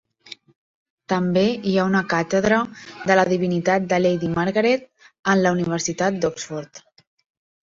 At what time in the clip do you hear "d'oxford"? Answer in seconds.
6.27-6.83